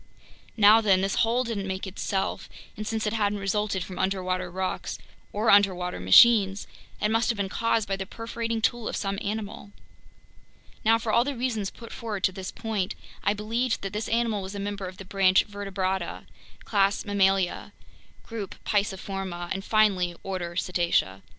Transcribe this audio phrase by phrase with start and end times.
[0.57, 4.97] Now then, this hole didn't make itself, and since it hadn't resulted from underwater rocks
[5.31, 6.65] or underwater machines,
[6.99, 9.69] it must have been caused by the perforating tool of some animal.
[10.83, 14.41] Now, for all the reasons put forward to this point, I believed that this animal
[14.41, 16.25] was a member of the branch Vertebrata,
[16.65, 17.71] class Mammalia,
[18.23, 21.21] group Pisciforma, and finally, order Cetacea.